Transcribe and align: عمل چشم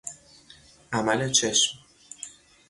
عمل 0.93 1.31
چشم 1.31 1.77